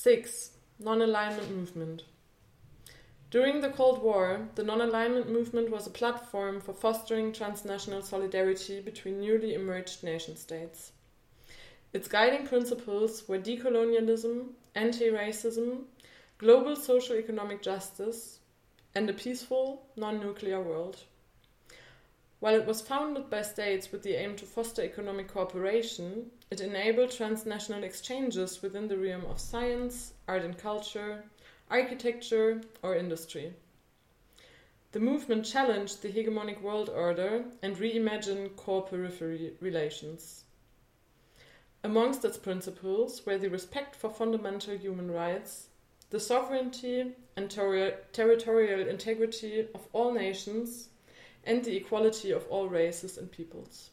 6. 0.00 0.50
Non 0.78 1.02
alignment 1.02 1.50
movement. 1.50 2.04
During 3.32 3.60
the 3.60 3.70
Cold 3.70 4.00
War, 4.00 4.48
the 4.54 4.62
non 4.62 4.80
alignment 4.80 5.28
movement 5.28 5.70
was 5.70 5.88
a 5.88 5.90
platform 5.90 6.60
for 6.60 6.72
fostering 6.72 7.32
transnational 7.32 8.02
solidarity 8.02 8.80
between 8.80 9.18
newly 9.18 9.54
emerged 9.54 10.04
nation 10.04 10.36
states. 10.36 10.92
Its 11.92 12.06
guiding 12.06 12.46
principles 12.46 13.28
were 13.28 13.40
decolonialism, 13.40 14.50
anti 14.76 15.10
racism, 15.10 15.86
global 16.38 16.76
social 16.76 17.16
economic 17.16 17.60
justice, 17.60 18.38
and 18.94 19.10
a 19.10 19.12
peaceful, 19.12 19.82
non 19.96 20.20
nuclear 20.20 20.62
world. 20.62 20.98
While 22.40 22.54
it 22.54 22.66
was 22.66 22.80
founded 22.80 23.28
by 23.30 23.42
states 23.42 23.90
with 23.90 24.02
the 24.02 24.14
aim 24.14 24.36
to 24.36 24.46
foster 24.46 24.82
economic 24.82 25.26
cooperation, 25.26 26.30
it 26.50 26.60
enabled 26.60 27.10
transnational 27.10 27.82
exchanges 27.82 28.62
within 28.62 28.86
the 28.86 28.96
realm 28.96 29.24
of 29.26 29.40
science, 29.40 30.12
art 30.28 30.42
and 30.42 30.56
culture, 30.56 31.24
architecture, 31.68 32.60
or 32.82 32.94
industry. 32.94 33.54
The 34.92 35.00
movement 35.00 35.44
challenged 35.44 36.00
the 36.00 36.12
hegemonic 36.12 36.62
world 36.62 36.88
order 36.88 37.44
and 37.60 37.76
reimagined 37.76 38.54
core 38.56 38.82
periphery 38.82 39.54
relations. 39.60 40.44
Amongst 41.82 42.24
its 42.24 42.38
principles 42.38 43.26
were 43.26 43.36
the 43.36 43.50
respect 43.50 43.94
for 43.94 44.10
fundamental 44.10 44.76
human 44.76 45.10
rights, 45.10 45.68
the 46.10 46.20
sovereignty 46.20 47.16
and 47.36 47.50
ter 47.50 47.98
territorial 48.12 48.88
integrity 48.88 49.66
of 49.74 49.88
all 49.92 50.12
nations, 50.12 50.88
and 51.48 51.64
the 51.64 51.76
equality 51.76 52.30
of 52.30 52.46
all 52.50 52.68
races 52.68 53.16
and 53.16 53.32
peoples. 53.32 53.90